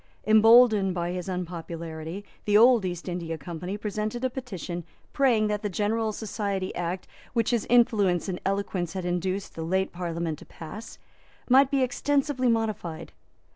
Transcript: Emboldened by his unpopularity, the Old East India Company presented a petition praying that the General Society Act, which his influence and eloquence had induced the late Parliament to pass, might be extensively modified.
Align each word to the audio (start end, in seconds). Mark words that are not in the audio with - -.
Emboldened 0.25 0.95
by 0.95 1.11
his 1.11 1.29
unpopularity, 1.29 2.25
the 2.45 2.57
Old 2.57 2.85
East 2.85 3.07
India 3.07 3.37
Company 3.37 3.77
presented 3.77 4.23
a 4.25 4.31
petition 4.31 4.83
praying 5.13 5.45
that 5.45 5.61
the 5.61 5.69
General 5.69 6.11
Society 6.11 6.73
Act, 6.73 7.07
which 7.33 7.51
his 7.51 7.67
influence 7.69 8.27
and 8.27 8.41
eloquence 8.43 8.93
had 8.93 9.05
induced 9.05 9.53
the 9.53 9.61
late 9.61 9.91
Parliament 9.91 10.39
to 10.39 10.45
pass, 10.47 10.97
might 11.51 11.69
be 11.69 11.83
extensively 11.83 12.47
modified. 12.49 13.11